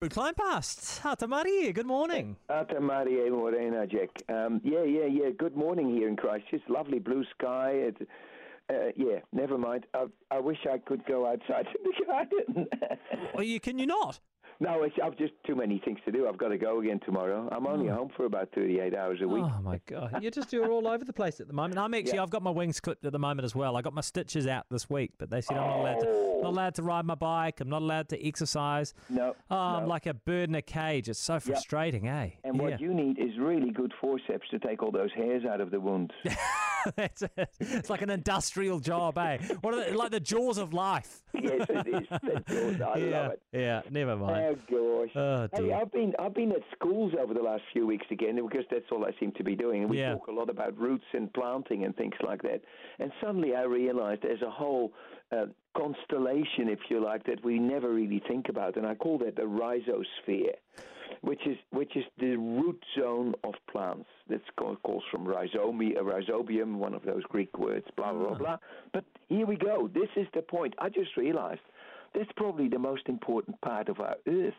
We 0.00 0.08
climb 0.08 0.34
past. 0.34 1.00
Hata 1.00 1.26
Maria, 1.26 1.72
good 1.72 1.86
morning. 1.86 2.36
Ata 2.48 2.78
Maria 2.80 3.28
Morena, 3.32 3.84
Jack. 3.84 4.10
Um, 4.28 4.60
yeah, 4.62 4.84
yeah, 4.84 5.06
yeah. 5.06 5.30
Good 5.36 5.56
morning 5.56 5.90
here 5.92 6.06
in 6.06 6.14
Christchurch. 6.14 6.62
Lovely 6.68 7.00
blue 7.00 7.24
sky. 7.36 7.70
It, 7.72 8.08
uh, 8.70 8.92
yeah, 8.94 9.18
never 9.32 9.58
mind. 9.58 9.86
I, 9.94 10.04
I 10.30 10.38
wish 10.38 10.58
I 10.72 10.78
could 10.78 11.04
go 11.04 11.26
outside 11.26 11.66
in 11.66 11.82
the 11.82 12.04
garden. 12.06 12.66
Well, 13.34 13.42
you 13.42 13.58
can 13.58 13.80
you 13.80 13.86
not? 13.86 14.20
No, 14.60 14.82
it's, 14.82 14.96
I've 15.02 15.16
just 15.16 15.32
too 15.46 15.54
many 15.54 15.80
things 15.84 15.98
to 16.04 16.12
do. 16.12 16.26
I've 16.28 16.38
got 16.38 16.48
to 16.48 16.58
go 16.58 16.80
again 16.80 17.00
tomorrow. 17.04 17.48
I'm 17.52 17.66
only 17.66 17.86
home 17.88 18.10
for 18.16 18.24
about 18.24 18.48
38 18.54 18.94
hours 18.94 19.18
a 19.22 19.28
week. 19.28 19.44
Oh 19.44 19.60
my 19.62 19.80
god, 19.86 20.18
You're 20.20 20.30
just 20.30 20.52
you're 20.52 20.70
all 20.70 20.86
over 20.88 21.04
the 21.04 21.12
place 21.12 21.40
at 21.40 21.46
the 21.46 21.52
moment. 21.54 21.78
I'm 21.78 21.94
actually 21.94 22.14
Yeah. 22.16 22.22
I've 22.22 22.30
got 22.30 22.42
my 22.42 22.50
wings 22.50 22.80
clipped 22.80 23.04
at 23.04 23.12
the 23.12 23.18
moment 23.18 23.44
as 23.44 23.54
well. 23.54 23.76
I 23.76 23.82
got 23.82 23.94
my 23.94 24.00
stitches 24.00 24.46
out 24.46 24.66
this 24.70 24.90
week, 24.90 25.12
but 25.18 25.30
they 25.30 25.40
said 25.40 25.56
I'm 25.56 25.66
not 25.68 25.80
allowed 25.80 26.00
to 26.00 26.38
not 26.42 26.50
allowed 26.50 26.74
to 26.76 26.82
ride 26.82 27.04
my 27.04 27.14
bike. 27.14 27.60
I'm 27.60 27.68
not 27.68 27.82
allowed 27.82 28.08
to 28.10 28.26
exercise. 28.26 28.94
No, 29.08 29.34
Oh, 29.50 29.56
I'm 29.56 29.86
like 29.88 30.06
a 30.06 30.14
bird 30.14 30.48
in 30.48 30.54
a 30.54 30.62
cage. 30.62 31.08
It's 31.08 31.18
so 31.18 31.40
frustrating, 31.40 32.06
eh? 32.08 32.30
And 32.44 32.56
yeah. 32.56 32.62
what 32.62 32.80
you 32.80 32.94
need 32.94 33.18
is 33.18 33.38
really 33.38 33.70
good 33.70 33.92
forceps 34.00 34.48
to 34.50 34.58
take 34.58 34.82
all 34.82 34.90
those 34.92 35.12
hairs 35.14 35.44
out 35.44 35.60
of 35.60 35.70
the 35.70 35.80
wound. 35.80 36.12
That's 36.96 37.22
it. 37.22 37.48
It's 37.60 37.90
like 37.90 38.02
an 38.02 38.10
industrial 38.10 38.80
job, 38.80 39.18
eh? 39.18 39.38
What 39.60 39.74
are 39.74 39.90
the, 39.90 39.96
like 39.96 40.10
the 40.10 40.20
jaws 40.20 40.58
of 40.58 40.72
life? 40.72 41.22
yes, 41.34 41.66
it 41.68 41.86
is. 41.88 42.08
That's 42.10 42.44
good. 42.48 42.82
I 42.82 42.96
yeah, 42.98 43.20
love 43.20 43.32
it. 43.32 43.42
yeah. 43.52 43.80
Never 43.90 44.16
mind. 44.16 44.36
Oh 44.70 44.74
mind. 44.76 45.10
gosh! 45.14 45.16
Oh, 45.16 45.48
hey. 45.66 45.72
I've 45.72 45.92
been 45.92 46.14
I've 46.18 46.34
been 46.34 46.52
at 46.52 46.62
schools 46.74 47.12
over 47.20 47.34
the 47.34 47.42
last 47.42 47.62
few 47.72 47.86
weeks 47.86 48.06
again 48.10 48.36
because 48.36 48.64
that's 48.70 48.84
all 48.90 49.04
I 49.04 49.10
seem 49.20 49.32
to 49.32 49.44
be 49.44 49.54
doing. 49.54 49.82
And 49.82 49.90
we 49.90 49.98
Yeah. 49.98 50.14
talk 50.14 50.28
a 50.28 50.32
lot 50.32 50.50
about 50.50 50.76
roots 50.78 51.04
and 51.12 51.32
planting 51.32 51.84
and 51.84 51.94
things 51.96 52.14
like 52.24 52.42
that. 52.42 52.60
And 52.98 53.12
suddenly 53.20 53.54
I 53.54 53.62
realized 53.62 54.22
there's 54.22 54.42
a 54.42 54.50
whole 54.50 54.92
uh, 55.30 55.46
constellation, 55.76 56.68
if 56.68 56.80
you 56.88 57.02
like, 57.02 57.24
that 57.24 57.44
we 57.44 57.58
never 57.58 57.92
really 57.92 58.22
think 58.26 58.48
about, 58.48 58.76
and 58.76 58.86
I 58.86 58.94
call 58.94 59.18
that 59.18 59.36
the 59.36 59.42
rhizosphere, 59.42 60.54
which 61.22 61.46
is 61.46 61.56
which 61.70 61.96
is 61.96 62.04
the 62.18 62.36
root 62.36 62.82
zone 62.98 63.34
of 63.44 63.54
plants. 63.70 64.08
That's 64.28 64.42
called, 64.56 64.82
calls 64.82 65.04
from 65.10 65.26
rhizomi, 65.26 65.96
a 65.98 66.02
rhizobium, 66.02 66.76
one 66.76 66.94
of 66.94 67.04
those 67.04 67.22
Greek 67.24 67.58
words. 67.58 67.86
Blah 67.96 68.12
blah 68.12 68.28
blah. 68.28 68.34
Mm. 68.34 68.38
blah. 68.38 68.56
But 68.92 69.04
here 69.28 69.46
we 69.46 69.56
go. 69.56 69.88
This 69.92 70.10
is 70.16 70.26
the 70.34 70.42
point. 70.42 70.74
I 70.78 70.88
just 70.88 71.16
realized 71.16 71.60
that's 72.14 72.30
probably 72.36 72.68
the 72.68 72.78
most 72.78 73.02
important 73.08 73.60
part 73.60 73.88
of 73.88 74.00
our 74.00 74.16
earth 74.26 74.54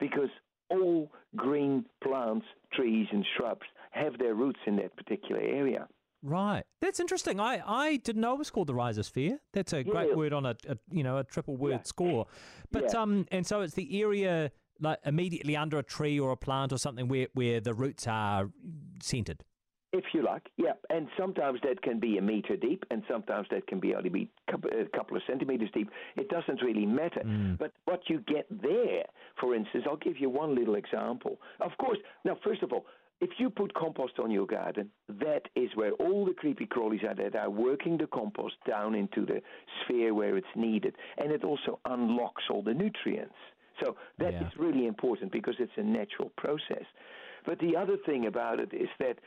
because 0.00 0.30
all 0.70 1.10
green 1.36 1.84
plants, 2.02 2.46
trees, 2.72 3.06
and 3.12 3.24
shrubs 3.36 3.66
have 3.90 4.18
their 4.18 4.34
roots 4.34 4.60
in 4.66 4.76
that 4.76 4.96
particular 4.96 5.40
area. 5.40 5.86
Right. 6.22 6.62
That's 6.80 7.00
interesting. 7.00 7.40
I, 7.40 7.60
I 7.66 7.96
didn't 7.96 8.22
know 8.22 8.32
it 8.34 8.38
was 8.38 8.50
called 8.50 8.68
the 8.68 8.74
rhizosphere. 8.74 9.38
That's 9.52 9.72
a 9.72 9.82
great 9.82 10.10
Yeah. 10.10 10.14
word 10.14 10.32
on 10.32 10.46
a, 10.46 10.56
a 10.68 10.76
you 10.90 11.02
know 11.02 11.18
a 11.18 11.24
triple 11.24 11.56
word 11.56 11.70
Yeah. 11.72 11.82
score. 11.82 12.26
But 12.70 12.84
Yeah. 12.92 13.00
um 13.02 13.26
and 13.32 13.46
so 13.46 13.60
it's 13.62 13.74
the 13.74 14.00
area 14.02 14.52
like 14.80 14.98
immediately 15.04 15.56
under 15.56 15.78
a 15.78 15.82
tree 15.82 16.18
or 16.18 16.30
a 16.30 16.36
plant 16.36 16.72
or 16.72 16.78
something 16.78 17.08
where 17.08 17.26
where 17.34 17.60
the 17.60 17.74
roots 17.74 18.06
are 18.06 18.50
centered. 19.00 19.44
If 19.94 20.04
you 20.14 20.22
like, 20.22 20.48
yeah. 20.56 20.72
And 20.88 21.08
sometimes 21.18 21.60
that 21.64 21.82
can 21.82 22.00
be 22.00 22.16
a 22.16 22.22
meter 22.22 22.56
deep, 22.56 22.84
and 22.90 23.02
sometimes 23.06 23.46
that 23.50 23.66
can 23.66 23.78
be 23.78 23.94
only 23.94 24.08
be 24.08 24.30
a 24.48 24.86
couple 24.96 25.16
of 25.18 25.22
centimeters 25.26 25.68
deep. 25.74 25.90
It 26.16 26.30
doesn't 26.30 26.62
really 26.62 26.86
matter. 26.86 27.22
But 27.58 27.72
what 27.84 28.08
you 28.08 28.20
get 28.20 28.46
there, 28.48 29.04
for 29.38 29.54
instance, 29.54 29.84
I'll 29.86 29.98
give 29.98 30.18
you 30.18 30.30
one 30.30 30.54
little 30.54 30.76
example. 30.76 31.38
Of 31.60 31.72
course, 31.78 31.98
now, 32.24 32.38
first 32.42 32.62
of 32.62 32.72
all, 32.72 32.86
if 33.22 33.30
you 33.38 33.50
put 33.50 33.72
compost 33.74 34.18
on 34.18 34.32
your 34.32 34.46
garden, 34.46 34.90
that 35.08 35.42
is 35.54 35.70
where 35.76 35.92
all 35.92 36.24
the 36.24 36.34
creepy 36.34 36.66
crawlies 36.66 37.04
are 37.08 37.14
that 37.14 37.36
are 37.36 37.48
working 37.50 37.96
the 37.96 38.08
compost 38.08 38.56
down 38.68 38.96
into 38.96 39.24
the 39.24 39.40
sphere 39.80 40.12
where 40.12 40.36
it's 40.36 40.54
needed. 40.56 40.96
And 41.18 41.30
it 41.30 41.44
also 41.44 41.78
unlocks 41.84 42.42
all 42.50 42.62
the 42.62 42.74
nutrients. 42.74 43.36
So 43.80 43.96
that 44.18 44.34
is 44.34 44.52
Yeah. 44.56 44.64
really 44.64 44.86
important 44.86 45.30
because 45.30 45.54
it's 45.60 45.78
a 45.78 45.84
natural 45.84 46.30
process. 46.30 46.84
But 47.46 47.60
the 47.60 47.76
other 47.76 47.96
thing 47.96 48.26
about 48.26 48.58
it 48.58 48.74
is 48.74 48.88
that 48.98 49.20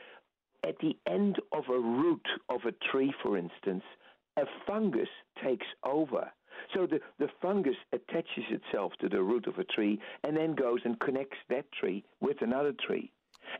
at 0.62 0.78
the 0.80 0.94
end 1.06 1.40
of 1.52 1.64
a 1.70 1.78
root 1.78 2.26
of 2.50 2.66
a 2.66 2.72
tree, 2.72 3.12
for 3.22 3.38
instance, 3.38 3.84
a 4.36 4.44
fungus 4.66 5.08
takes 5.42 5.66
over. 5.84 6.30
So 6.74 6.86
the, 6.86 7.00
the 7.18 7.28
fungus 7.40 7.76
attaches 7.92 8.44
itself 8.50 8.92
to 9.00 9.08
the 9.08 9.22
root 9.22 9.46
of 9.46 9.58
a 9.58 9.64
tree 9.64 9.98
and 10.22 10.36
then 10.36 10.54
goes 10.54 10.80
and 10.84 11.00
connects 11.00 11.38
that 11.48 11.70
tree 11.72 12.04
with 12.20 12.42
another 12.42 12.72
tree 12.86 13.10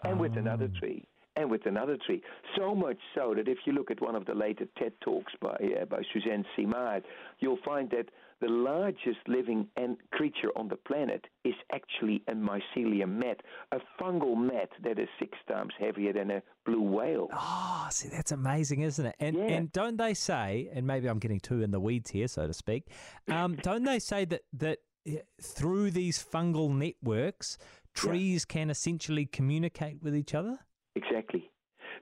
and 0.05 0.19
with 0.19 0.37
another 0.37 0.69
tree 0.81 1.07
and 1.37 1.51
with 1.51 1.67
another 1.67 1.99
tree. 2.07 2.23
So 2.57 2.75
much 2.75 2.97
so 3.15 3.35
that 3.37 3.47
if 3.47 3.59
you 3.67 3.73
look 3.75 3.91
at 3.91 4.01
one 4.01 4.15
of 4.15 4.25
the 4.25 4.35
later 4.35 4.67
TED 4.79 4.93
Talks 5.03 5.33
by, 5.41 5.51
uh, 5.51 5.85
by 5.85 6.01
Suzanne 6.13 6.45
Simard, 6.57 7.05
you'll 7.41 7.59
find 7.65 7.91
that 7.91 8.07
the 8.41 8.49
largest 8.49 9.19
living 9.29 9.69
and 9.77 9.97
creature 10.13 10.51
on 10.57 10.69
the 10.69 10.77
planet 10.77 11.25
is 11.45 11.55
actually 11.73 12.23
a 12.29 12.33
mycelium 12.33 13.17
mat, 13.19 13.41
a 13.73 13.79
fungal 14.01 14.37
mat 14.37 14.69
that 14.83 14.99
is 14.99 15.09
six 15.19 15.37
times 15.49 15.73
heavier 15.79 16.13
than 16.13 16.31
a 16.31 16.43
blue 16.65 16.83
whale. 16.83 17.29
Oh, 17.33 17.87
see, 17.91 18.09
that's 18.09 18.33
amazing, 18.33 18.81
isn't 18.83 19.05
it? 19.07 19.17
And 19.21 19.37
Yeah. 19.37 19.43
and 19.45 19.73
don't 19.73 19.97
they 19.97 20.15
say, 20.15 20.71
and 20.73 20.87
maybe 20.87 21.09
I'm 21.09 21.19
getting 21.19 21.41
too 21.41 21.63
in 21.63 21.71
the 21.71 21.81
weeds 21.81 22.11
here, 22.11 22.29
so 22.29 22.47
to 22.47 22.53
speak. 22.53 22.91
Um, 23.29 23.57
don't 23.57 23.85
they 23.85 23.99
say 23.99 24.25
that 24.27 24.43
that 24.55 24.79
eh, 25.07 25.19
through 25.41 25.93
these 25.93 26.23
fungal 26.23 26.71
networks, 26.71 27.57
trees 27.97 28.45
can 28.45 28.71
essentially 28.71 29.27
communicate 29.27 30.03
with 30.03 30.15
each 30.15 30.35
other? 30.35 30.59
Exactly. 30.95 31.51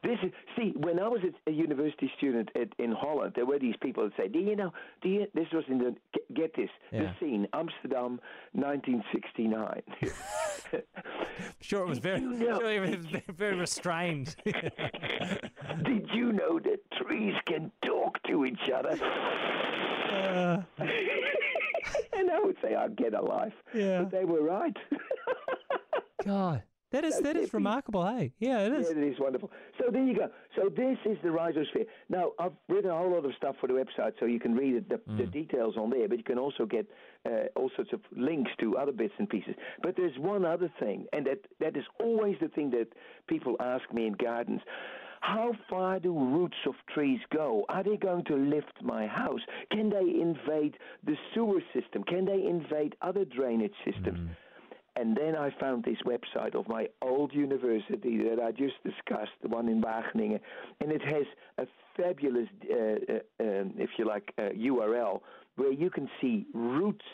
This 0.03 0.19
is 0.23 0.33
see. 0.57 0.73
When 0.77 0.99
I 1.01 1.09
was 1.09 1.21
a 1.47 1.51
university 1.51 2.11
student 2.19 2.51
at, 2.57 2.69
in 2.79 2.93
Holland, 2.93 3.33
there 3.37 3.47
were 3.47 3.59
these 3.59 3.77
people 3.81 4.05
that 4.05 4.13
said, 4.17 4.33
"Do 4.33 4.39
you 4.41 4.55
know? 4.57 4.71
Do 5.03 5.09
you?" 5.09 5.27
This 5.35 5.47
was 5.53 5.65
in 5.69 5.79
the 5.79 5.95
get, 6.35 6.55
this 6.57 6.69
Yeah. 6.93 7.03
the 7.05 7.13
scene 7.21 7.47
Amsterdam, 7.55 8.21
1969. 8.53 9.83
Sure, 11.61 11.83
it 11.85 11.89
was 11.89 11.99
very, 11.99 12.21
you 12.21 12.29
know- 12.31 12.59
sure 12.61 12.71
it 12.85 12.97
was 12.97 13.07
very, 13.37 13.57
restrained. 13.57 14.37
Did 14.45 16.09
you 16.13 16.33
know 16.33 16.61
that 16.61 16.79
trees 17.03 17.35
can 17.47 17.73
talk 17.85 18.23
to 18.29 18.45
each 18.45 18.71
other? 18.75 18.91
Uh. 20.13 20.63
and 22.13 22.31
I 22.31 22.39
would 22.41 22.57
say, 22.63 22.75
I'd 22.75 22.97
get 22.97 23.15
a 23.15 23.23
life," 23.23 23.53
Yeah. 23.75 24.03
but 24.03 24.11
they 24.13 24.25
were 24.25 24.43
right. 24.43 24.77
God, 26.25 26.63
that 26.93 27.05
is 27.05 27.19
that 27.21 27.37
is 27.37 27.53
remarkable. 27.53 28.05
Hey, 28.07 28.33
yeah, 28.39 28.61
it 28.67 28.73
is. 28.73 28.91
Yeah, 28.91 29.03
it 29.03 29.13
is 29.13 29.19
wonderful. 29.19 29.51
So 29.79 29.91
there 29.91 30.05
you 30.05 30.15
go. 30.15 30.29
So 30.57 30.69
this 30.69 30.99
is 31.05 31.19
the 31.23 31.29
rhizosphere. 31.29 31.87
Now 32.09 32.33
I've 32.39 32.53
written 32.69 32.91
a 32.91 32.97
whole 32.97 33.11
lot 33.11 33.25
of 33.25 33.33
stuff 33.37 33.57
for 33.61 33.67
the 33.67 33.75
website, 33.75 34.13
so 34.21 34.27
you 34.27 34.39
can 34.39 34.55
read 34.55 34.75
it, 34.75 34.89
the, 34.89 35.01
the 35.17 35.27
details 35.27 35.77
on 35.77 35.91
there. 35.91 36.09
But 36.09 36.19
you 36.19 36.25
can 36.25 36.39
also 36.39 36.67
get 36.67 36.87
uh, 37.27 37.47
all 37.57 37.71
sorts 37.75 37.93
of 37.93 38.01
links 38.17 38.53
to 38.61 38.77
other 38.77 38.93
bits 38.93 39.15
and 39.19 39.29
pieces. 39.29 39.55
But 39.83 39.97
there's 39.97 40.17
one 40.19 40.45
other 40.45 40.73
thing, 40.79 41.07
and 41.13 41.27
that 41.27 41.41
that 41.61 41.77
is 41.77 41.85
always 42.01 42.37
the 42.41 42.49
thing 42.49 42.71
that 42.71 42.89
people 43.27 43.57
ask 43.61 43.93
me 43.93 44.07
in 44.07 44.13
gardens. 44.13 44.61
How 45.21 45.53
far 45.71 45.99
do 46.01 46.13
roots 46.13 46.59
of 46.67 46.75
trees 46.93 47.19
go? 47.33 47.65
Are 47.71 47.83
they 47.83 47.97
going 47.97 48.25
to 48.27 48.37
lift 48.37 48.75
my 48.83 49.07
house? 49.07 49.41
Can 49.73 49.89
they 49.89 50.21
invade 50.21 50.77
the 51.03 51.17
sewer 51.33 51.61
system? 51.73 52.05
Can 52.05 52.27
they 52.27 52.45
invade 52.47 52.95
other 53.01 53.25
drainage 53.25 53.73
systems? 53.87 54.19
And 54.97 55.17
then 55.17 55.35
I 55.35 55.51
found 55.59 55.85
this 55.85 55.99
website 56.07 56.55
of 56.55 56.69
my 56.69 56.89
old 57.03 57.35
university 57.35 58.19
that 58.19 58.39
I 58.41 58.53
just 58.53 58.75
discussed, 58.85 59.33
the 59.43 59.49
one 59.49 59.69
in 59.69 59.83
Wageningen, 59.83 60.39
and 60.81 60.93
it 60.93 61.03
has 61.03 61.27
a 61.59 61.67
fabulous, 61.97 62.49
uh, 62.71 62.77
uh, 62.77 63.45
um, 63.45 63.75
if 63.77 63.91
you 63.99 64.07
like, 64.07 64.33
uh, 64.39 64.51
URL 64.51 65.21
where 65.57 65.73
you 65.73 65.91
can 65.91 66.09
see 66.21 66.47
roots 66.53 67.05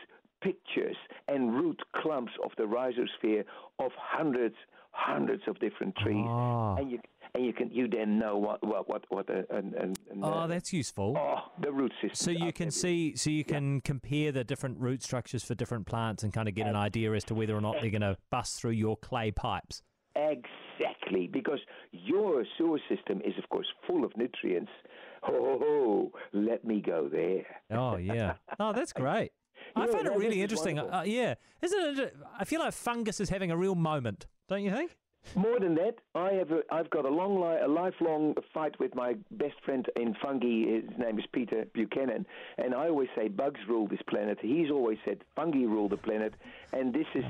pictures 0.40 0.96
and 1.28 1.54
root 1.54 1.80
clumps 2.02 2.32
of 2.44 2.50
the 2.56 2.64
rhizosphere 2.64 3.44
of 3.78 3.90
hundreds, 3.96 4.56
hundreds 4.92 5.42
of 5.46 5.58
different 5.60 5.94
trees, 5.96 6.26
Ah. 6.28 6.76
and 6.76 6.90
you 6.90 6.98
and 7.34 7.44
you 7.46 7.52
can 7.52 7.70
you 7.70 7.86
then 7.86 8.18
know 8.18 8.36
what 8.36 8.60
what 8.66 8.88
what 8.88 9.04
what 9.08 9.28
a, 9.30 9.38
an, 9.54 9.72
an, 9.78 9.94
an, 10.10 10.20
Oh, 10.24 10.30
uh, 10.30 10.46
that's 10.48 10.72
useful. 10.72 11.16
oh 11.16 11.52
the 11.60 11.70
root 11.70 11.92
system. 12.02 12.14
So 12.14 12.30
you 12.44 12.52
can 12.52 12.70
see, 12.72 13.14
so 13.14 13.30
you 13.30 13.44
can 13.44 13.80
compare 13.82 14.32
the 14.32 14.42
different 14.44 14.78
root 14.80 15.02
structures 15.02 15.44
for 15.44 15.54
different 15.54 15.86
plants 15.86 16.24
and 16.24 16.32
kind 16.32 16.48
of 16.48 16.54
get 16.56 16.66
an 16.66 16.76
idea 16.76 17.12
as 17.12 17.22
to 17.24 17.34
whether 17.34 17.54
or 17.56 17.60
not 17.60 17.76
they're 17.80 17.90
going 17.90 18.00
to 18.02 18.16
bust 18.30 18.60
through 18.60 18.72
your 18.72 18.96
clay 18.96 19.30
pipes. 19.30 19.82
Exactly, 20.16 21.26
because 21.28 21.60
your 21.92 22.44
sewer 22.58 22.80
system 22.88 23.20
is, 23.24 23.34
of 23.38 23.48
course, 23.48 23.66
full 23.86 24.04
of 24.04 24.16
nutrients. 24.16 24.70
Oh, 25.22 26.10
let 26.32 26.64
me 26.64 26.80
go 26.80 27.06
there. 27.06 27.44
Oh 27.70 27.96
yeah. 27.98 28.36
Oh, 28.58 28.72
that's 28.72 28.94
great. 28.94 29.32
I 29.76 29.86
Yeah, 29.86 29.92
find 29.92 30.06
it 30.06 30.12
really 30.16 30.42
interesting. 30.42 30.78
Uh, 30.78 31.02
yeah, 31.06 31.34
isn't 31.62 31.98
it? 31.98 32.16
I 32.38 32.44
feel 32.44 32.60
like 32.60 32.72
fungus 32.72 33.20
is 33.20 33.28
having 33.28 33.50
a 33.50 33.56
real 33.56 33.74
moment, 33.74 34.26
don't 34.48 34.62
you 34.62 34.70
think? 34.70 34.96
More 35.34 35.60
than 35.60 35.74
that, 35.74 35.96
I 36.14 36.32
have 36.32 36.50
a, 36.50 36.62
I've 36.72 36.88
got 36.88 37.04
a 37.04 37.08
long, 37.10 37.40
li- 37.40 37.60
a 37.62 37.68
lifelong 37.68 38.34
fight 38.54 38.78
with 38.80 38.94
my 38.94 39.16
best 39.32 39.54
friend 39.64 39.86
in 39.96 40.14
fungi. 40.14 40.64
His 40.80 40.98
name 40.98 41.18
is 41.18 41.26
Peter 41.30 41.66
Buchanan, 41.74 42.24
and 42.56 42.74
I 42.74 42.88
always 42.88 43.08
say 43.14 43.28
bugs 43.28 43.60
rule 43.68 43.86
this 43.86 44.00
planet. 44.08 44.38
He's 44.40 44.70
always 44.70 44.96
said 45.04 45.18
fungi 45.36 45.58
rule 45.66 45.88
the 45.90 45.98
planet, 45.98 46.34
and 46.72 46.94
this 46.94 47.06
is 47.14 47.24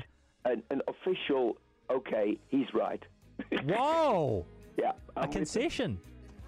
an, 0.45 0.63
an 0.71 0.81
official. 0.87 1.57
Okay, 1.89 2.37
he's 2.47 2.67
right. 2.73 3.03
Whoa, 3.65 4.45
yeah, 4.77 4.91
a 5.17 5.19
I'm 5.21 5.27
with, 5.27 5.31
concession. 5.37 5.99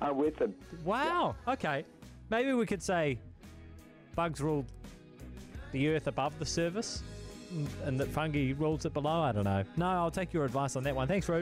I'm 0.02 0.18
with 0.18 0.38
him. 0.40 0.56
Wow. 0.86 1.36
Okay, 1.48 1.84
maybe 2.30 2.54
we 2.54 2.66
could 2.66 2.82
say 2.82 3.20
bugs 4.16 4.40
rule 4.42 4.66
the 5.74 5.90
earth 5.90 6.08
above 6.08 6.40
the 6.40 6.46
surface. 6.46 7.04
and, 7.86 8.00
that 8.00 8.08
fungi 8.08 8.54
rules 8.58 8.86
it 8.86 8.94
below. 8.94 9.22
I 9.22 9.32
don't 9.32 9.44
know. 9.44 9.64
No, 9.76 9.86
I'll 9.86 10.10
take 10.10 10.34
your 10.34 10.46
advice 10.46 10.76
on 10.76 10.84
that 10.84 10.96
one. 10.96 11.08
Thanks, 11.08 11.28
Ruud. 11.28 11.42